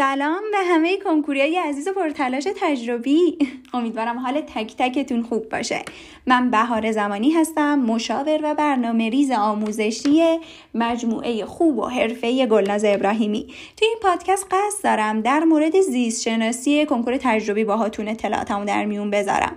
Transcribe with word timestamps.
سلام 0.00 0.42
به 0.52 0.58
همه 0.58 0.96
کنکوریای 0.96 1.58
عزیز 1.58 1.88
و 1.88 1.92
پرتلاش 1.92 2.48
تجربی. 2.60 3.38
امیدوارم 3.74 4.18
حال 4.18 4.40
تک 4.40 4.74
تکتون 4.78 5.22
خوب 5.22 5.48
باشه. 5.48 5.82
من 6.26 6.50
بهار 6.50 6.92
زمانی 6.92 7.30
هستم 7.30 7.78
مشاور 7.78 8.40
و 8.42 8.54
برنامه 8.54 9.10
ریز 9.10 9.30
آموزشی 9.30 10.38
مجموعه 10.74 11.44
خوب 11.44 11.78
و 11.78 11.86
حرفه 11.86 12.46
گلناز 12.46 12.84
ابراهیمی. 12.84 13.46
توی 13.76 13.88
این 13.88 13.98
پادکست 14.02 14.46
قصد 14.50 14.84
دارم 14.84 15.20
در 15.20 15.40
مورد 15.40 15.80
زیست 15.80 16.22
شناسی 16.22 16.86
کنکور 16.86 17.16
تجربی 17.16 17.64
باهاتون 17.64 18.08
اطلاعاتمو 18.08 18.64
در 18.64 18.84
میون 18.84 19.10
بذارم. 19.10 19.56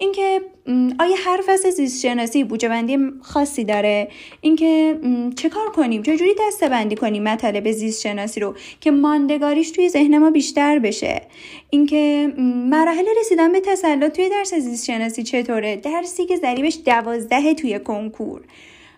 اینکه 0.00 0.40
آیا 0.98 1.16
هر 1.24 1.40
فصل 1.46 1.70
زیست 1.70 2.02
شناسی 2.02 2.44
بوجه 2.44 2.68
بندی 2.68 2.98
خاصی 3.22 3.64
داره؟ 3.64 4.08
اینکه 4.40 5.00
چه 5.36 5.48
کار 5.48 5.68
کنیم؟ 5.68 6.02
چجوری 6.02 6.34
دسته 6.40 6.68
بندی 6.68 6.96
کنیم 6.96 7.22
مطالب 7.22 7.72
زیست 7.72 8.00
شناسی 8.00 8.40
رو 8.40 8.54
که 8.80 8.90
ماندگاریش 8.90 9.70
توی 9.70 9.88
ذهن 9.88 10.18
ما 10.18 10.30
بیشتر 10.30 10.78
بشه؟ 10.78 11.22
اینکه 11.70 12.32
مراحل 12.70 13.06
رسیدن 13.20 13.52
به 13.52 13.60
تسلط 13.60 14.12
توی 14.16 14.28
درس 14.28 14.54
زیست 14.54 14.84
شناسی 14.84 15.22
چطوره؟ 15.22 15.76
درسی 15.76 16.26
که 16.26 16.36
ضریبش 16.36 16.78
دوازده 16.86 17.54
توی 17.54 17.78
کنکور. 17.78 18.40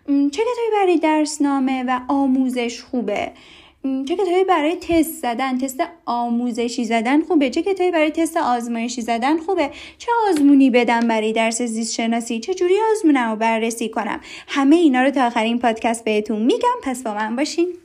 چه 0.07 0.43
کتابی 0.43 0.71
برای 0.73 0.98
درسنامه 0.98 1.84
و 1.88 2.01
آموزش 2.09 2.80
خوبه؟ 2.80 3.32
چه 3.83 4.17
کتابی 4.17 4.45
برای 4.49 4.77
تست 4.77 5.23
زدن 5.23 5.59
تست 5.59 5.81
آموزشی 6.07 6.85
زدن 6.85 7.23
خوبه؟ 7.23 7.51
چه 7.51 7.63
کتابی 7.63 7.91
برای 7.91 8.11
تست 8.11 8.37
آزمایشی 8.37 9.03
زدن 9.03 9.39
خوبه؟ 9.39 9.71
چه 9.99 10.13
آزمونی 10.29 10.71
بدم 10.71 11.09
برای 11.09 11.33
درس 11.33 11.63
زیست 11.63 11.95
شناسی 11.95 12.41
چه 12.41 12.55
جوری 12.55 12.75
آزمونم 12.93 13.31
رو 13.31 13.37
بررسی 13.37 13.89
کنم؟ 13.89 14.21
همه 14.49 14.77
اینا 14.77 15.03
رو 15.03 15.11
تا 15.11 15.27
آخرین 15.27 15.59
پادکست 15.59 16.05
بهتون 16.05 16.43
میگم. 16.43 16.79
پس 16.83 17.03
با 17.03 17.15
من 17.15 17.37
باشین. 17.37 17.82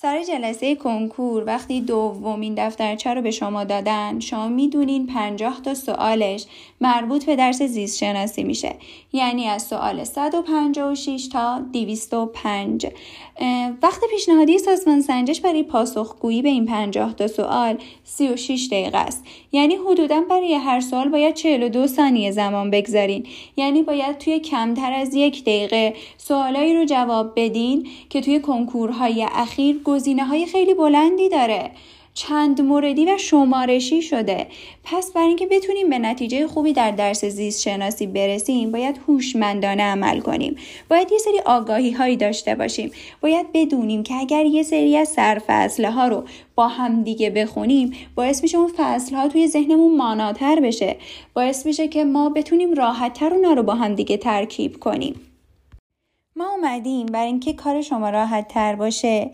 سر 0.00 0.22
جلسه 0.22 0.74
کنکور 0.74 1.44
وقتی 1.46 1.80
دومین 1.80 2.54
دفترچه 2.54 3.14
رو 3.14 3.22
به 3.22 3.30
شما 3.30 3.64
دادن 3.64 4.20
شما 4.20 4.48
می‌دونین 4.48 5.06
50 5.06 5.60
تا 5.62 5.74
سوالش 5.74 6.46
مربوط 6.80 7.24
به 7.24 7.36
درس 7.36 7.62
زیست 7.62 7.98
شناسی 7.98 8.44
میشه. 8.44 8.74
یعنی 9.12 9.46
از 9.46 9.62
سوال 9.62 10.04
156 10.04 11.28
تا 11.32 11.60
205 11.72 12.86
وقت 13.82 14.00
پیشنهادی 14.10 14.58
سازمان 14.58 15.00
سنجش 15.00 15.40
برای 15.40 15.62
پاسخگویی 15.62 16.42
به 16.42 16.48
این 16.48 16.66
50 16.66 17.14
تا 17.14 17.26
سوال 17.26 17.78
36 18.04 18.68
دقیقه 18.70 18.98
است. 18.98 19.24
یعنی 19.52 19.76
حدودا 19.76 20.20
برای 20.20 20.54
هر 20.54 20.80
سوال 20.80 21.08
باید 21.08 21.34
42 21.34 21.86
ثانیه 21.86 22.30
زمان 22.30 22.70
بگذارین. 22.70 23.26
یعنی 23.56 23.82
باید 23.82 24.18
توی 24.18 24.38
کمتر 24.38 24.92
از 24.92 25.14
یک 25.14 25.42
دقیقه 25.42 25.94
سوالایی 26.16 26.76
رو 26.76 26.84
جواب 26.84 27.32
بدین 27.36 27.88
که 28.10 28.20
توی 28.20 28.40
کنکورهای 28.40 29.26
اخیر 29.32 29.80
گزینه 29.88 30.24
های 30.24 30.46
خیلی 30.46 30.74
بلندی 30.74 31.28
داره. 31.28 31.70
چند 32.14 32.60
موردی 32.60 33.04
و 33.04 33.18
شمارشی 33.18 34.02
شده. 34.02 34.46
پس 34.84 35.12
برای 35.12 35.26
اینکه 35.28 35.46
بتونیم 35.46 35.90
به 35.90 35.98
نتیجه 35.98 36.46
خوبی 36.46 36.72
در 36.72 36.90
درس 36.90 37.24
زیست 37.24 37.62
شناسی 37.62 38.06
برسیم 38.06 38.72
باید 38.72 39.00
هوشمندانه 39.08 39.82
عمل 39.82 40.20
کنیم. 40.20 40.56
باید 40.90 41.12
یه 41.12 41.18
سری 41.18 41.40
آگاهی 41.46 41.90
هایی 41.90 42.16
داشته 42.16 42.54
باشیم. 42.54 42.90
باید 43.20 43.46
بدونیم 43.54 44.02
که 44.02 44.14
اگر 44.14 44.44
یه 44.44 44.62
سری 44.62 44.96
از 44.96 45.08
سرفصل 45.08 45.84
ها 45.84 46.08
رو 46.08 46.24
با 46.54 46.68
هم 46.68 47.02
دیگه 47.02 47.30
بخونیم 47.30 47.92
باعث 48.14 48.42
میشه 48.42 48.58
اون 48.58 48.72
فصل 48.76 49.14
ها 49.14 49.28
توی 49.28 49.48
ذهنمون 49.48 49.96
ماناتر 49.96 50.60
بشه. 50.60 50.96
باعث 51.34 51.66
میشه 51.66 51.88
که 51.88 52.04
ما 52.04 52.30
بتونیم 52.30 52.74
راحتتر 52.74 53.34
اونا 53.34 53.52
رو 53.52 53.62
با 53.62 53.74
هم 53.74 53.94
دیگه 53.94 54.16
ترکیب 54.16 54.78
کنیم. 54.80 55.20
ما 56.36 56.50
اومدیم 56.50 57.06
برای 57.06 57.26
اینکه 57.26 57.52
کار 57.52 57.82
شما 57.82 58.10
راحت 58.10 58.48
تر 58.48 58.74
باشه. 58.74 59.30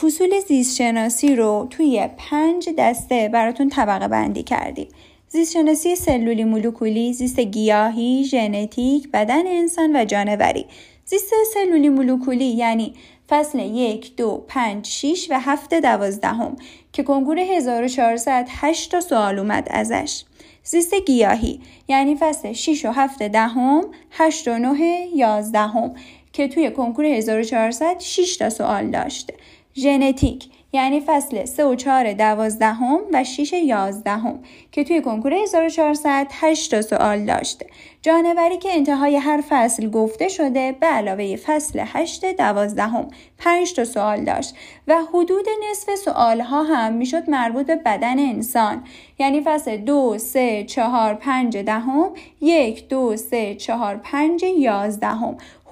فصول 0.00 0.40
زیست 0.48 0.76
شناسی 0.76 1.36
رو 1.36 1.66
توی 1.70 2.08
پنج 2.16 2.68
دسته 2.78 3.28
براتون 3.28 3.68
طبقه 3.68 4.08
بندی 4.08 4.42
کردیم 4.42 4.88
زیست 5.28 5.52
شناسی 5.52 5.96
سلولی 5.96 6.44
مولکولی، 6.44 7.12
زیست 7.12 7.40
گیاهی، 7.40 8.24
ژنتیک، 8.24 9.08
بدن 9.12 9.46
انسان 9.46 9.96
و 9.96 10.04
جانوری. 10.04 10.66
زیست 11.04 11.32
سلولی 11.54 11.88
مولکولی 11.88 12.44
یعنی 12.44 12.94
فصل 13.28 13.58
یک، 13.58 14.16
دو، 14.16 14.44
پنج، 14.48 14.86
شیش 14.86 15.30
و 15.30 15.40
هفت 15.40 15.74
دوازدهم 15.74 16.56
که 16.92 17.02
کنکور 17.02 17.38
1400 17.38 18.46
8 18.50 18.90
تا 18.90 19.00
سوال 19.00 19.38
اومد 19.38 19.68
ازش. 19.70 20.24
زیست 20.64 20.94
گیاهی 20.94 21.60
یعنی 21.88 22.16
فصل 22.16 22.52
6 22.52 22.84
و 22.84 22.92
7 22.92 23.22
دهم، 23.22 23.84
8 24.10 24.48
و 24.48 24.58
9 24.58 25.06
11 25.14 25.90
که 26.32 26.48
توی 26.48 26.70
کنکور 26.70 27.04
1400 27.04 28.00
6 28.00 28.36
تا 28.36 28.50
سوال 28.50 28.90
داشته. 28.90 29.34
ژنتیک 29.74 30.48
یعنی 30.72 31.00
فصل 31.06 31.44
3 31.44 31.64
و 31.64 31.74
4 31.74 32.12
دوازدهم 32.12 33.00
و 33.12 33.24
6 33.24 33.52
یازدهم 33.52 34.38
که 34.72 34.84
توی 34.84 35.02
کنکور 35.02 35.34
1400 35.34 36.26
8 36.30 36.70
تا 36.70 36.82
سوال 36.82 37.24
داشته. 37.24 37.66
جانوری 38.02 38.58
که 38.58 38.68
انتهای 38.72 39.16
هر 39.16 39.44
فصل 39.48 39.90
گفته 39.90 40.28
شده 40.28 40.72
به 40.80 40.86
علاوه 40.86 41.36
فصل 41.36 41.82
8 41.86 42.24
دوازدهم 42.24 43.08
5 43.38 43.72
تا 43.74 43.84
سوال 43.84 44.24
داشت 44.24 44.54
و 44.88 44.96
حدود 45.14 45.46
نصف 45.70 45.94
سوال 45.94 46.40
ها 46.40 46.62
هم 46.62 46.92
می‌شد 46.92 47.30
مربوط 47.30 47.66
به 47.66 47.76
بدن 47.76 48.18
انسان 48.18 48.84
یعنی 49.18 49.42
فصل 49.44 49.76
2 49.76 50.18
3 50.18 50.64
4 50.64 51.14
5 51.14 51.56
دهم 51.56 52.10
1 52.40 52.88
2 52.88 53.16
3 53.16 53.54
4 53.54 53.96
5 53.96 54.42
11 54.42 55.08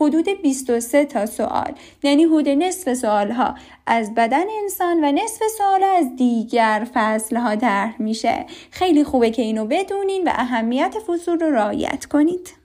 حدود 0.00 0.28
23 0.42 1.04
تا 1.04 1.26
سوال. 1.26 1.72
یعنی 2.02 2.24
حدود 2.24 2.48
نصف 2.48 2.94
سوال 2.94 3.30
ها 3.30 3.54
از 3.86 4.14
بدن 4.14 4.44
انسان 4.62 5.04
و 5.04 5.12
نصف 5.12 5.42
سوال 5.58 5.84
از 5.84 6.16
دیگر 6.16 6.86
فصل 6.94 7.36
ها 7.36 7.56
طرح 7.56 8.02
میشه. 8.02 8.46
خیلی 8.70 9.04
خوبه 9.04 9.30
که 9.30 9.42
اینو 9.42 9.64
بدونین 9.64 10.28
و 10.28 10.30
اهمیت 10.34 10.94
فصول 11.06 11.40
رو 11.40 11.50
رعایت 11.50 12.06
کنید. 12.06 12.59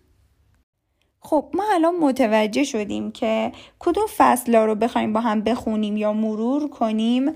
خب 1.26 1.46
ما 1.54 1.64
الان 1.74 1.96
متوجه 1.96 2.64
شدیم 2.64 3.12
که 3.12 3.52
کدوم 3.80 4.06
فصل 4.18 4.56
رو 4.56 4.76
بخوایم 4.76 5.14
با 5.14 5.20
هم 5.20 5.42
بخونیم 5.42 5.98
یا 5.98 6.14
مرور 6.14 6.70
کنیم 6.70 7.34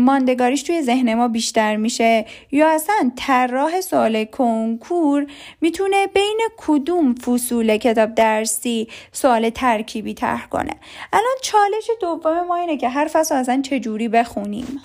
ماندگاریش 0.00 0.62
توی 0.62 0.82
ذهن 0.82 1.14
ما 1.14 1.28
بیشتر 1.28 1.76
میشه 1.76 2.26
یا 2.52 2.68
اصلا 2.68 3.12
طراح 3.16 3.80
سوال 3.80 4.24
کنکور 4.24 5.26
می‌تونه 5.60 6.06
بین 6.06 6.40
کدوم 6.56 7.14
فصول 7.14 7.76
کتاب 7.76 8.14
درسی 8.14 8.88
سوال 9.12 9.50
ترکیبی 9.50 10.14
طرح 10.14 10.46
کنه؟ 10.46 10.72
الان 11.12 11.36
چالش 11.42 11.90
دوم 12.00 12.46
ما 12.46 12.56
اینه 12.56 12.76
که 12.76 12.88
هر 12.88 13.06
فصل 13.12 13.34
اصلا 13.34 13.62
چجوری 13.62 14.08
بخونیم؟ 14.08 14.80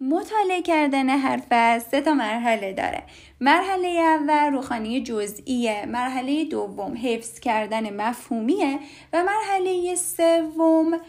مطالعه 0.00 0.62
کردن 0.62 1.10
هر 1.10 1.42
فصل 1.50 1.90
سه 1.90 2.00
تا 2.00 2.14
مرحله 2.14 2.72
داره. 2.72 3.02
مرحله 3.40 3.88
اول 3.88 4.52
روخانی 4.52 5.02
جزئیه 5.02 5.86
مرحله 5.86 6.44
دوم 6.44 6.96
حفظ 7.02 7.40
کردن 7.40 7.96
مفهومیه 7.96 8.78
و 9.12 9.24
مرحله 9.24 9.94
سوم 9.94 11.00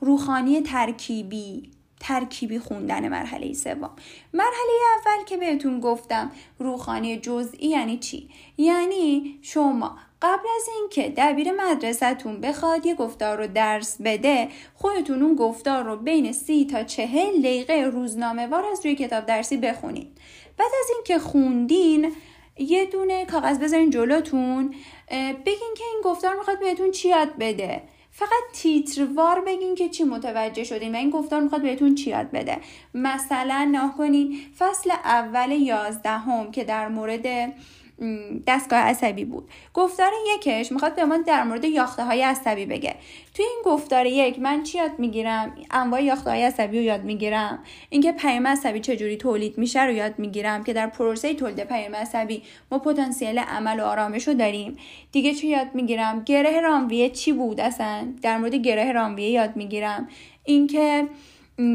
روخانی 0.00 0.60
ترکیبی 0.60 1.70
ترکیبی 2.00 2.58
خوندن 2.58 3.08
مرحله 3.08 3.52
سوم. 3.52 3.90
مرحله 4.34 4.80
اول 4.96 5.24
که 5.24 5.36
بهتون 5.36 5.80
گفتم 5.80 6.30
روخانی 6.58 7.16
جزئی 7.16 7.68
یعنی 7.68 7.98
چی؟ 7.98 8.28
یعنی 8.58 9.38
شما 9.42 9.98
قبل 10.22 10.48
از 10.56 10.68
اینکه 10.78 11.14
دبیر 11.16 11.52
مدرسهتون 11.52 12.40
بخواد 12.40 12.86
یه 12.86 12.94
گفتار 12.94 13.38
رو 13.38 13.46
درس 13.46 13.96
بده 14.04 14.48
خودتون 14.74 15.22
اون 15.22 15.34
گفتار 15.34 15.84
رو 15.84 15.96
بین 15.96 16.32
سی 16.32 16.66
تا 16.66 16.82
چهل 16.82 17.38
دقیقه 17.38 17.90
روزنامه 17.92 18.46
وار 18.46 18.64
از 18.66 18.86
روی 18.86 18.94
کتاب 18.94 19.26
درسی 19.26 19.56
بخونید. 19.56 20.18
بعد 20.58 20.70
از 20.80 20.90
اینکه 20.94 21.18
خوندین 21.18 22.12
یه 22.58 22.84
دونه 22.84 23.26
کاغذ 23.26 23.58
بذارین 23.58 23.90
جلوتون 23.90 24.74
بگین 25.46 25.74
که 25.76 25.84
این 25.92 26.00
گفتار 26.04 26.36
می‌خواد 26.36 26.60
بهتون 26.60 26.90
چی 26.90 27.08
یاد 27.08 27.36
بده. 27.38 27.82
فقط 28.10 28.42
تیتروار 28.52 29.40
بگین 29.40 29.74
که 29.74 29.88
چی 29.88 30.04
متوجه 30.04 30.64
شدین 30.64 30.94
و 30.94 30.98
این 30.98 31.10
گفتار 31.10 31.40
می‌خواد 31.40 31.62
بهتون 31.62 31.94
چی 31.94 32.10
یاد 32.10 32.30
بده. 32.30 32.58
مثلا 32.94 33.68
نه 33.72 33.92
کنین 33.98 34.38
فصل 34.58 34.90
اول 34.90 35.50
یازدهم 35.50 36.50
که 36.50 36.64
در 36.64 36.88
مورد 36.88 37.52
دستگاه 38.46 38.78
عصبی 38.78 39.24
بود. 39.24 39.48
گفتار 39.74 40.12
یکش 40.34 40.72
می‌خواد 40.72 40.96
به 40.96 41.04
ما 41.04 41.16
در 41.16 41.44
مورد 41.44 41.64
یاخته 41.64 42.04
های 42.04 42.22
عصبی 42.22 42.66
بگه. 42.66 42.94
توی 43.34 43.44
این 43.44 43.58
گفتار 43.64 44.06
یک 44.06 44.38
من 44.38 44.62
چی 44.62 44.78
یاد 44.78 44.98
می‌گیرم؟ 44.98 45.54
انواع 45.70 46.02
یاخته 46.02 46.30
های 46.30 46.42
عصبی 46.42 46.78
رو 46.78 46.84
یاد 46.84 47.04
می‌گیرم. 47.04 47.58
اینکه 47.90 48.12
پیام 48.12 48.46
عصبی 48.46 48.80
چجوری 48.80 49.16
تولید 49.16 49.58
میشه 49.58 49.84
رو 49.84 49.92
یاد 49.92 50.18
می‌گیرم 50.18 50.64
که 50.64 50.72
در 50.72 50.86
پروسه 50.86 51.34
تولید 51.34 51.64
پیام 51.64 51.94
عصبی 51.94 52.42
ما 52.70 52.78
پتانسیل 52.78 53.38
عمل 53.38 53.80
و 53.80 53.84
آرامش 53.84 54.28
رو 54.28 54.34
داریم. 54.34 54.76
دیگه 55.12 55.34
چی 55.34 55.46
یاد 55.48 55.66
می‌گیرم؟ 55.74 56.22
گره 56.24 56.60
رامویه 56.60 57.10
چی 57.10 57.32
بود 57.32 57.60
اصلا؟ 57.60 58.06
در 58.22 58.38
مورد 58.38 58.54
گره 58.54 58.92
رامویه 58.92 59.30
یاد 59.30 59.56
می‌گیرم. 59.56 60.08
اینکه 60.44 61.08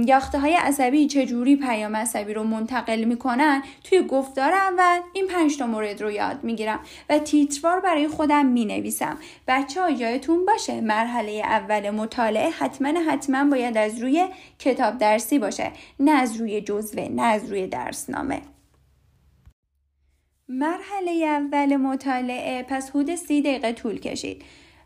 یاخته 0.05 0.39
های 0.39 0.53
عصبی 0.53 1.07
چجوری 1.07 1.55
پیام 1.55 1.95
عصبی 1.95 2.33
رو 2.33 2.43
منتقل 2.43 3.03
می‌کنن 3.03 3.63
توی 3.83 4.01
گفتار 4.01 4.53
اول 4.53 4.99
این 5.13 5.27
پنج 5.27 5.57
تا 5.57 5.67
مورد 5.67 6.01
رو 6.01 6.11
یاد 6.11 6.43
می‌گیرم 6.43 6.79
و 7.09 7.19
تیتروار 7.19 7.79
برای 7.79 8.07
خودم 8.07 8.45
می‌نویسم. 8.45 9.17
بچه 9.47 9.81
ها 9.81 9.89
یادتون 9.89 10.45
باشه. 10.45 10.81
مرحله 10.81 11.31
اول 11.31 11.89
مطالعه 11.89 12.49
حتما 12.49 13.01
حتما 13.11 13.49
باید 13.49 13.77
از 13.77 14.01
روی 14.01 14.27
کتاب 14.59 14.97
درسی 14.97 15.39
باشه. 15.39 15.71
نه 15.99 16.11
از 16.11 16.37
روی 16.37 16.61
جزوه 16.61 17.07
نه 17.11 17.21
از 17.21 17.51
روی 17.51 17.67
درسنامه. 17.67 18.41
مرحله 20.49 21.11
اول 21.11 21.75
مطالعه. 21.75 22.63
پس 22.63 22.89
حدود 22.89 23.15
سی 23.15 23.41
دقیقه 23.41 23.73
طول 23.73 23.99
کشید. 23.99 24.43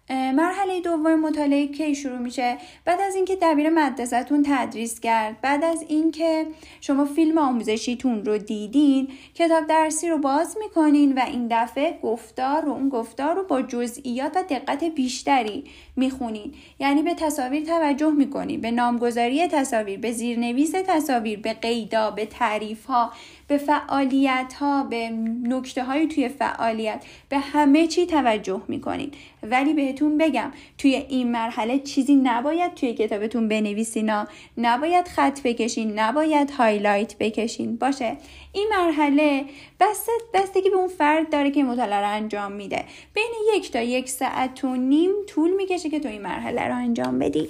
مرحله 0.10 0.82
دوم 0.82 1.20
مطالعه 1.20 1.68
کی 1.68 1.96
شروع 1.96 2.18
میشه؟ 2.18 2.58
بعد 2.86 3.02
از 3.02 3.16
اینکه 3.16 3.38
دبیر 3.42 3.70
مدرسهتون 3.70 4.44
تدریس 4.48 5.00
کرد 5.00 5.42
بعد 5.42 5.64
از 5.64 5.86
اینکه 5.88 6.46
شما 6.82 7.06
فیلم 7.06 7.38
آموزشیتون 7.38 8.26
رو 8.26 8.38
دیدین 8.38 9.08
کتاب 9.34 9.68
درسی 9.68 10.10
رو 10.10 10.18
باز 10.18 10.58
می‌کنین 10.60 11.14
و 11.14 11.20
این 11.28 11.48
دفعه 11.52 12.00
گفتار 12.04 12.62
رو 12.62 12.72
اون 12.72 12.90
گفتار 12.90 13.36
رو 13.36 13.44
با 13.44 13.62
جزئیات 13.62 14.38
و 14.38 14.44
دقت 14.50 14.84
بیشتری 14.84 15.64
می‌خونین. 15.96 16.54
یعنی 16.80 17.02
به 17.02 17.14
تصاویر 17.14 17.64
توجه 17.66 18.12
می‌کنین 18.12 18.62
به 18.62 18.72
نامگذاری 18.72 19.48
تصاویر 19.48 20.00
به 20.00 20.12
زیرنویس 20.12 20.72
تصاویر 20.72 21.40
به 21.40 21.54
قیدا 21.54 22.12
به 22.12 22.26
تعریف 22.26 22.86
ها 22.86 23.12
به 23.48 23.58
فعالیت 23.58 24.54
ها 24.60 24.84
به 24.84 25.10
نکته 25.44 25.84
های 25.84 26.08
توی 26.08 26.30
فعالیت 26.30 27.06
به 27.30 27.38
همه 27.38 27.88
چی 27.88 28.06
توجه 28.06 28.62
می‌کنین. 28.68 29.12
ولی 29.44 29.74
بهتون 30.00 30.18
بگم 30.18 30.52
توی 30.78 30.96
این 30.96 31.32
مرحله 31.32 31.80
چیزی 31.80 32.16
نباید 32.16 32.74
توی 32.74 32.94
کتابتون 32.94 33.48
بنویسین 33.48 34.12
نباید 34.58 35.08
خط 35.08 35.42
بکشین 35.44 36.00
نباید 36.00 36.52
هایلایت 36.52 37.18
بکشین. 37.18 37.76
باشه. 37.78 38.18
این 38.52 38.68
مرحله 38.72 39.46
بسته 39.80 40.12
بستگی 40.34 40.70
به 40.70 40.76
اون 40.76 40.88
فرد 40.88 41.30
داره 41.30 41.52
که 41.52 41.64
مطالعه 41.64 42.00
رو 42.00 42.10
انجام 42.10 42.52
میده. 42.52 42.86
بین 43.14 43.32
یک 43.56 43.72
تا 43.72 43.82
یک 43.82 44.10
ساعت 44.10 44.64
و 44.64 44.76
نیم 44.76 45.12
طول 45.28 45.56
می‌کشه 45.56 45.90
که 45.90 46.00
تو 46.00 46.10
این 46.10 46.22
مرحله 46.22 46.68
رو 46.68 46.76
انجام 46.76 47.20
بدی. 47.20 47.50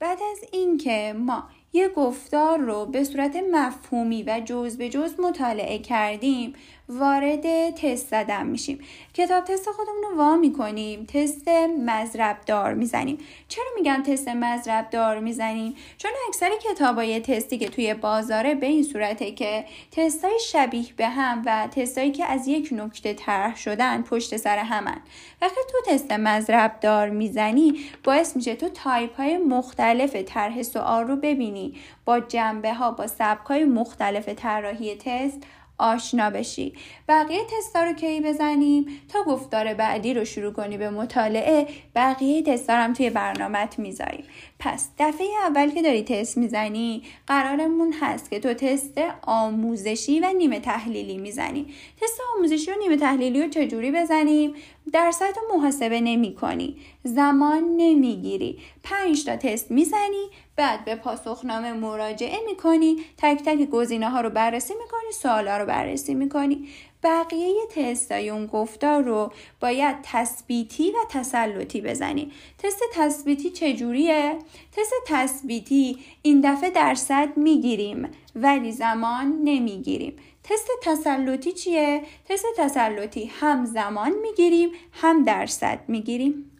بعد 0.00 0.18
از 0.32 0.44
اینکه 0.52 1.14
ما 1.18 1.44
یه 1.72 1.88
گفتار 1.88 2.58
رو 2.58 2.86
به 2.86 3.04
صورت 3.04 3.36
مفهومی 3.52 4.22
و 4.22 4.40
جز 4.44 4.76
به 4.76 4.88
جز 4.88 5.20
مطالعه 5.20 5.78
کردیم 5.78 6.52
وارد 6.88 7.70
تست 7.70 8.08
زدن 8.08 8.46
میشیم. 8.46 8.78
کتاب 9.14 9.44
تست 9.44 9.70
خودمون 9.70 10.02
رو 10.10 10.16
وا 10.16 10.36
می‌کنیم 10.36 11.04
تست 11.04 11.48
مذرب 11.86 12.36
دار 12.46 12.74
می‌زنیم. 12.74 13.18
چرا 13.48 13.64
میگم 13.76 14.02
تست 14.06 14.28
مذرب 14.28 14.90
دار 14.90 15.20
می‌زنیم؟ 15.20 15.74
چون 15.98 16.10
اکثر 16.28 16.50
کتابای 16.70 17.20
تستی 17.20 17.58
که 17.58 17.68
توی 17.68 17.94
بازاره 17.94 18.54
به 18.54 18.66
این 18.66 18.82
صورته 18.82 19.32
که 19.32 19.64
تستای 19.92 20.38
شبیه 20.40 20.86
به 20.96 21.08
هم 21.08 21.42
و 21.46 21.68
تستایی 21.70 22.10
که 22.10 22.24
از 22.24 22.48
یک 22.48 22.68
نکته 22.72 23.14
طرح 23.14 23.56
شدن 23.56 24.02
پشت 24.02 24.36
سر 24.36 24.58
همن. 24.58 25.00
وقتی 25.42 25.60
تو 25.70 25.92
تست 25.92 26.12
مضرب 26.12 26.80
دار 26.80 27.10
می‌زنی 27.10 27.80
باعث 28.04 28.36
میشه 28.36 28.54
تو 28.54 28.68
تایپ 28.68 29.16
های 29.16 29.36
مختلف 29.36 30.16
طرح 30.16 30.62
سوال 30.62 31.06
رو 31.06 31.16
ببینی. 31.16 31.57
با 32.04 32.20
جنبه 32.20 32.74
ها 32.74 32.90
با 32.90 33.06
سبک 33.06 33.46
های 33.46 33.64
مختلف 33.64 34.28
طراحی 34.28 34.94
تست 34.94 35.40
آشنا 35.78 36.30
بشی. 36.30 36.72
بقیه 37.08 37.40
تستا 37.58 37.82
رو 37.82 37.92
کی 37.92 38.20
بزنیم 38.20 38.86
تا 39.08 39.22
گفتار 39.22 39.74
بعدی 39.74 40.14
رو 40.14 40.24
شروع 40.24 40.52
کنی 40.52 40.78
به 40.78 40.90
مطالعه 40.90 41.66
بقیه 41.94 42.42
تستا 42.42 42.72
هم 42.72 42.92
توی 42.92 43.10
برنامهت 43.10 43.78
می‌ذاریم 43.78 44.24
پس 44.58 44.88
دفعه 44.98 45.26
اول 45.46 45.70
که 45.70 45.82
داری 45.82 46.02
تست 46.02 46.38
می‌زنی 46.38 47.02
قرارمون 47.26 47.92
هست 48.00 48.30
که 48.30 48.40
تو 48.40 48.54
تست 48.54 49.00
آموزشی 49.22 50.20
و 50.20 50.32
نیمه 50.38 50.60
تحلیلی 50.60 51.18
می‌زنی. 51.18 51.66
تست 52.00 52.20
آموزشی 52.36 52.70
و 52.70 52.74
نیمه 52.78 52.96
تحلیلی 52.96 53.42
رو 53.42 53.48
چجوری 53.48 53.90
بزنیم؟ 53.92 54.54
درصد 54.92 55.34
رو 55.36 55.58
محاسبه 55.58 56.00
نمی 56.00 56.34
کنی 56.34 56.76
زمان 57.04 57.76
نمی‌گیری. 57.76 58.58
پنج 58.82 59.24
تا 59.24 59.36
تست 59.36 59.70
می‌زنی 59.70 60.26
بعد 60.56 60.84
به 60.84 60.94
پاسخنامه 60.94 61.72
مراجعه 61.72 62.38
می‌کنی 62.46 62.96
تک 63.16 63.42
تک 63.44 63.70
گزینه 63.70 64.10
ها 64.10 64.20
رو 64.20 64.30
بررسی 64.30 64.74
می‌کنی 64.74 65.12
سوالا 65.12 65.56
رو 65.58 65.66
بررسی 65.66 66.14
می‌کنی. 66.14 66.68
بقیه 67.02 67.54
تستای 67.76 68.30
اون 68.30 68.46
گفتار 68.46 69.02
رو 69.02 69.32
باید 69.60 69.96
تثبیتی 70.02 70.90
و 70.90 70.94
تسلطی 71.10 71.80
بزنی 71.80 72.32
تست 72.58 72.80
تثبیتی 72.94 73.50
چجوریه؟ 73.50 74.38
تست 74.76 74.92
تثبیتی 75.06 75.98
این 76.22 76.40
دفعه 76.40 76.70
درصد 76.70 77.36
می‌گیریم 77.36 78.08
ولی 78.34 78.72
زمان 78.72 79.40
نمی‌گیریم 79.44 80.16
تست 80.44 80.68
تسلطی 80.82 81.52
چیه؟ 81.52 82.02
تست 82.28 82.46
تسلطی 82.56 83.30
هم 83.40 83.64
زمان 83.64 84.12
می‌گیریم 84.22 84.70
هم 84.92 85.24
درصد 85.24 85.78
می‌گیریم 85.88 86.57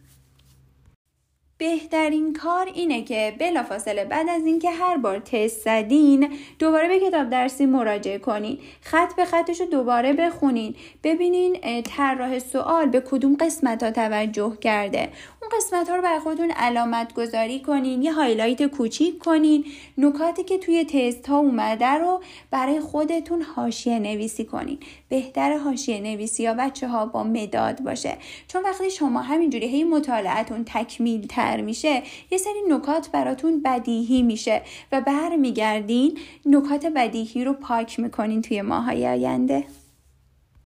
بهترین 1.59 2.33
کار 2.33 2.65
اینه 2.73 3.03
که 3.03 3.35
بلافاصله 3.39 4.05
بعد 4.05 4.29
از 4.29 4.45
اینکه 4.45 4.69
هر 4.69 4.97
بار 4.97 5.19
تست 5.19 5.61
زدین 5.61 6.33
دوباره 6.59 6.87
به 6.87 6.99
کتاب 6.99 7.29
درسی 7.29 7.65
مراجعه 7.65 8.17
کنین. 8.17 8.59
خط 8.81 9.15
به 9.15 9.25
خطش 9.25 9.59
رو 9.59 9.65
دوباره 9.65 10.13
بخونین. 10.13 10.75
ببینین 11.03 11.81
طراح 11.81 12.39
سوال 12.39 12.85
به 12.85 13.01
کدوم 13.01 13.35
قسمت 13.35 13.83
ها 13.83 13.91
توجه 13.91 14.57
کرده. 14.61 15.09
قسمت 15.57 15.89
ها 15.89 15.95
رو 15.95 16.01
بر 16.01 16.19
خودتون 16.19 16.51
علامت 16.51 17.13
گذاری 17.13 17.59
کنین 17.59 18.01
یه 18.01 18.13
highlight 18.13 18.63
کوچیک 18.63 19.19
کنین 19.19 19.65
نکاتی 19.97 20.43
که 20.43 20.57
توی 20.57 20.85
تست 20.85 21.29
ها 21.29 21.37
اومده 21.37 21.85
رو 21.85 22.21
برای 22.51 22.79
خودتون 22.79 23.41
حاشیه 23.41 23.99
نویسی 23.99 24.45
کنین. 24.45 24.77
بهتر 25.09 25.57
حاشیه 25.57 26.01
نویسی 26.01 26.43
یا 26.43 26.53
بچه 26.53 26.87
ها 26.87 27.05
با 27.05 27.23
مداد 27.23 27.81
باشه. 27.81 28.17
چون 28.47 28.63
وقتی 28.63 28.91
شما 28.91 29.21
همینجوری 29.21 29.67
هی 29.67 29.83
مطالعتون 29.83 30.65
تکمیل 30.65 31.27
میشه 31.61 32.03
یه 32.31 32.37
سری 32.37 32.61
نکات 32.69 33.09
براتون 33.11 33.61
بدیهی 33.61 34.21
میشه 34.21 34.61
و 34.91 35.01
برمیگردین 35.01 36.17
نکات 36.45 36.85
بدیهی 36.85 37.43
رو 37.43 37.53
پاک 37.53 37.99
می‌کنین 37.99 38.41
توی 38.41 38.61
ماهای 38.61 39.07
آینده. 39.07 39.63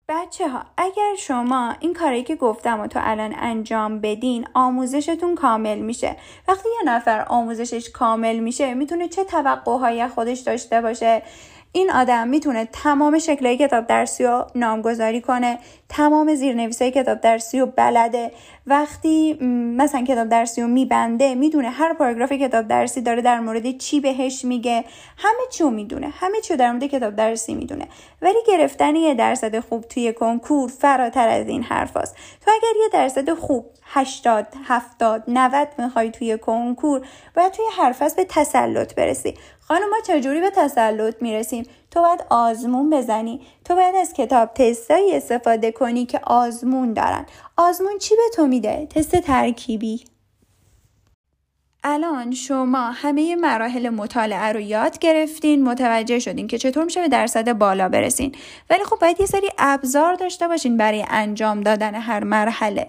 بچه 0.09 0.49
ها 0.49 0.63
اگر 0.77 1.15
شما 1.17 1.75
این 1.79 1.93
کاری 1.93 2.23
که 2.23 2.35
گفتم 2.35 2.79
و 2.79 2.87
تو 2.87 2.99
الان 3.03 3.35
انجام 3.37 3.99
بدین 3.99 4.47
آموزشتون 4.53 5.35
کامل 5.35 5.79
میشه. 5.79 6.15
وقتی 6.47 6.69
یه 6.69 6.91
نفر 6.91 7.25
آموزشش 7.29 7.89
کامل 7.89 8.39
میشه 8.39 8.73
می‌تونه 8.73 9.07
چه 9.07 9.23
توقعهایی 9.23 10.07
خودش 10.07 10.39
داشته 10.39 10.81
باشه؟ 10.81 11.23
این 11.71 11.91
آدم 11.91 12.27
می‌تونه 12.27 12.65
تمام 12.65 13.19
شکلهای 13.19 13.57
کتاب 13.57 13.87
درسی 13.87 14.23
رو 14.23 14.45
نامگذاری 14.55 15.21
کنه 15.21 15.59
تمام 15.89 16.35
زیرنویسای 16.35 16.91
کتاب 16.91 17.21
درسی 17.21 17.59
رو 17.59 17.65
بلده. 17.65 18.31
وقتی 18.67 19.37
مثلا 19.77 20.03
کتاب 20.03 20.29
درسی 20.29 20.61
رو 20.61 20.67
میبنده 20.67 21.35
می‌دونه 21.35 21.69
هر 21.69 21.93
پاراگراف 21.93 22.31
کتاب 22.31 22.67
درسی 22.67 23.01
داره 23.01 23.21
در 23.21 23.39
مورد 23.39 23.77
چی 23.77 23.99
بهش 23.99 24.45
میگه. 24.45 24.83
همه 25.17 25.41
چی 25.51 25.63
رو 25.63 25.69
می‌دونه 25.69 26.07
همه 26.07 26.41
چی 26.41 26.55
در 26.55 26.71
مورد 26.71 26.83
کتاب 26.83 27.15
درسی 27.15 27.53
می‌دونه. 27.53 27.87
ولی 28.21 28.39
گرفتن 28.47 28.95
یه 28.95 29.13
درصد 29.13 29.59
خوب 29.59 29.83
توی 29.83 30.13
کنکور 30.13 30.69
فراتر 30.69 31.27
از 31.27 31.47
این 31.47 31.63
حرف 31.63 31.97
هست. 31.97 32.15
تو 32.45 32.51
اگر 32.51 32.79
یه 32.81 32.89
درصد 32.93 33.33
خوب 33.33 33.65
80 33.83 34.47
70 34.65 35.23
90 35.27 35.67
می‌خوای 35.77 36.11
توی 36.11 36.37
کنکور 36.37 37.01
باید 37.35 37.51
توی 37.51 37.65
حرف 37.77 38.15
به 38.15 38.25
تسلط 38.25 38.95
برسی. 38.95 39.33
خانم 39.67 39.89
ما 39.89 39.97
چجوری 40.07 40.41
به 40.41 40.49
تسلط 40.49 41.21
می‌رسیم؟ 41.21 41.63
تو 41.91 42.01
باید 42.01 42.25
آزمون 42.29 42.89
بزنی. 42.89 43.41
تو 43.65 43.75
باید 43.75 43.95
از 43.95 44.13
کتاب 44.13 44.53
تستایی 44.53 45.13
استفاده 45.15 45.71
کنی 45.71 46.05
که 46.05 46.19
آزمون 46.23 46.93
دارن. 46.93 47.25
آزمون 47.57 47.97
چی 47.97 48.15
به 48.15 48.35
تو 48.35 48.47
میده؟ 48.47 48.87
تست 48.89 49.15
ترکیبی. 49.15 50.03
الان 51.83 52.31
شما 52.31 52.91
همه 52.91 53.35
مراحل 53.35 53.89
مطالعه 53.89 54.53
رو 54.53 54.59
یاد 54.59 54.99
گرفتین 54.99 55.63
متوجه 55.63 56.19
شدین 56.19 56.47
که 56.47 56.57
چطور 56.57 56.83
میشه 56.83 57.01
به 57.01 57.07
درصد 57.07 57.53
بالا 57.53 57.89
برسین. 57.89 58.35
ولی 58.69 58.83
خب 58.83 58.99
باید 59.01 59.19
یه 59.19 59.25
سری 59.25 59.49
ابزار 59.57 60.13
داشته 60.13 60.47
باشین 60.47 60.77
برای 60.77 61.05
انجام 61.09 61.61
دادن 61.61 61.95
هر 61.95 62.23
مرحله. 62.23 62.87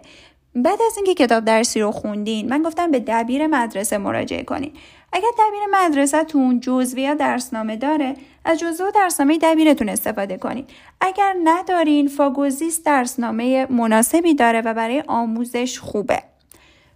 بعد 0.62 0.82
از 0.86 0.96
اینکه 0.96 1.14
کتاب 1.14 1.44
درسی 1.44 1.80
رو 1.80 1.92
خوندین 1.92 2.48
من 2.48 2.62
گفتم 2.62 2.90
به 2.90 3.00
دبیر 3.00 3.46
مدرسه 3.46 3.98
مراجعه 3.98 4.42
کنین. 4.42 4.72
اگر 5.12 5.28
دبیر 5.38 5.60
مدرسهتون 5.70 6.60
جزوه 6.60 7.00
یا 7.00 7.14
درسنامه 7.14 7.76
داره 7.76 8.14
از 8.44 8.58
جزوه 8.58 8.86
و 8.88 8.90
درسنامه 8.90 9.38
دبیرتون 9.38 9.88
استفاده 9.88 10.36
کنید 10.36 10.70
اگر 11.00 11.34
ندارین 11.44 12.08
فاگوزیس 12.08 12.82
درسنامه 12.82 13.66
مناسبی 13.70 14.34
داره 14.34 14.60
و 14.60 14.74
برای 14.74 15.04
آموزش 15.06 15.78
خوبه. 15.78 16.22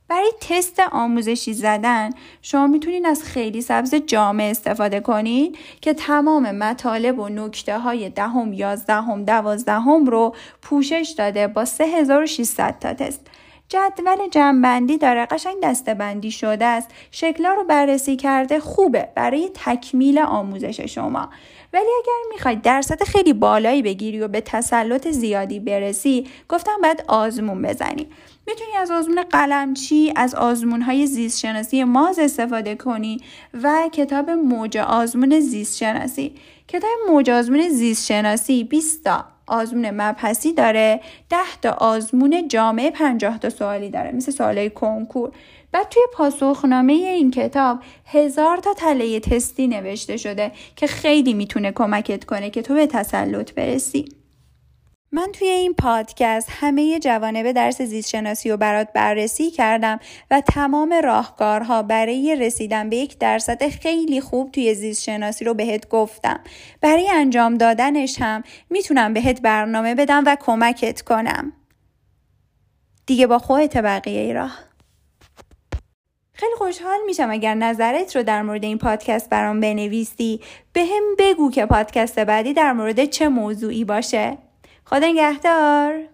برای 0.08 0.32
تست 0.40 0.80
آموزشی 0.92 1.52
زدن 1.52 2.10
شما 2.42 2.66
می‌تونین 2.66 3.06
از 3.06 3.22
خیلی 3.22 3.60
سبز 3.60 3.94
جامع 3.94 4.44
استفاده 4.44 5.00
کنید 5.00 5.58
که 5.80 5.94
تمام 5.94 6.50
مطالب 6.50 7.18
و 7.18 7.28
نکته 7.28 7.78
های 7.78 8.10
دهم، 8.10 8.52
یازدهم، 8.52 9.24
دوازدهم 9.24 10.04
رو 10.04 10.34
پوشش 10.62 11.14
داده 11.18 11.46
با 11.46 11.64
3600 11.64 12.78
تا 12.80 12.94
تست. 12.94 13.20
جدول 13.72 14.28
جنبندی 14.30 14.98
داره. 14.98 15.26
قشنگ 15.26 15.56
دستبندی 15.62 16.30
شده 16.30 16.64
است. 16.64 16.88
شکلا 17.10 17.54
رو 17.54 17.64
بررسی 17.64 18.16
کرده. 18.16 18.60
خوبه. 18.60 19.08
برای 19.14 19.50
تکمیل 19.54 20.18
آموزش 20.18 20.80
شما. 20.80 21.28
ولی 21.72 21.84
اگر 22.02 22.34
می‌خواید 22.34 22.62
درصد 22.62 23.02
خیلی 23.02 23.32
بالایی 23.32 23.82
بگیری 23.82 24.20
و 24.20 24.28
به 24.28 24.40
تسلط 24.40 25.08
زیادی 25.08 25.60
برسی 25.60 26.26
گفتم 26.48 26.72
باید 26.82 27.04
آزمون 27.08 27.62
بزنی. 27.62 28.06
می‌تونی 28.46 28.76
از 28.78 28.90
آزمون 28.90 29.22
قلمچی 29.22 30.12
از 30.16 30.34
آزمون 30.34 30.82
های 30.82 31.06
زیست 31.06 31.38
شناسی 31.38 31.84
ماز 31.84 32.18
استفاده 32.18 32.74
کنی 32.74 33.20
و 33.62 33.88
کتاب 33.92 34.30
موج 34.30 34.76
آزمون 34.78 35.40
زیست 35.40 35.78
شناسی 35.78 36.34
کتاب 36.68 36.90
موج 37.08 37.30
آزمون 37.30 37.68
زیست 37.68 38.06
شناسی 38.06 38.64
20 38.64 39.04
تا. 39.04 39.24
آزمون 39.52 39.90
مبحثی 39.90 40.52
داره. 40.52 41.00
10 41.30 41.36
تا 41.62 41.70
آزمون 41.70 42.48
جامعه 42.48 42.90
50 42.90 43.38
تا 43.38 43.50
سوالی 43.50 43.90
داره. 43.90 44.12
مثل 44.12 44.32
سوالای 44.32 44.70
کنکور. 44.70 45.30
بعد 45.72 45.88
توی 45.88 46.02
پاسخنامه 46.12 46.92
این 46.92 47.30
کتاب 47.30 47.78
هزار 48.06 48.56
تا 48.56 48.74
تله 48.74 49.20
تستی 49.20 49.66
نوشته 49.66 50.16
شده 50.16 50.52
که 50.76 50.86
خیلی 50.86 51.34
می‌تونه 51.34 51.72
کمکت 51.72 52.24
کنه 52.24 52.50
که 52.50 52.62
تو 52.62 52.74
به 52.74 52.86
تسلط 52.86 53.52
برسی. 53.52 54.21
من 55.14 55.28
توی 55.32 55.48
این 55.48 55.74
پادکست 55.74 56.48
همه 56.50 56.98
جوانب 56.98 57.52
درس 57.52 57.82
زیست 57.82 58.08
شناسی 58.08 58.50
رو 58.50 58.56
برات 58.56 58.92
بررسی 58.92 59.50
کردم 59.50 60.00
و 60.30 60.40
تمام 60.40 60.92
راهکارها 60.92 61.82
برای 61.82 62.36
رسیدن 62.36 62.90
به 62.90 62.96
یک 62.96 63.18
درصد 63.18 63.68
خیلی 63.68 64.20
خوب 64.20 64.50
توی 64.50 64.74
زیست 64.74 65.02
شناسی 65.02 65.44
رو 65.44 65.54
بهت 65.54 65.88
گفتم. 65.88 66.40
برای 66.80 67.08
انجام 67.08 67.54
دادنش 67.54 68.20
هم 68.20 68.42
می‌تونم 68.70 69.14
بهت 69.14 69.42
برنامه 69.42 69.94
بدم 69.94 70.22
و 70.26 70.36
کمکت 70.40 71.02
کنم. 71.02 71.52
دیگه 73.06 73.26
با 73.26 73.38
خودت 73.38 73.76
بقیه 73.76 74.32
راه. 74.32 74.58
خیلی 76.32 76.54
خوشحال 76.58 76.98
میشم 77.06 77.30
اگر 77.30 77.54
نظرت 77.54 78.16
رو 78.16 78.22
در 78.22 78.42
مورد 78.42 78.64
این 78.64 78.78
پادکست 78.78 79.30
برام 79.30 79.60
بنویسی 79.60 80.40
به 80.72 80.80
هم 80.84 81.16
بگو 81.18 81.50
که 81.50 81.66
پادکست 81.66 82.18
بعدی 82.18 82.52
در 82.52 82.72
مورد 82.72 83.04
چه 83.04 83.28
موضوعی 83.28 83.84
باشه 83.84 84.38
خدا 84.84 85.06
نگهدار. 85.06 86.11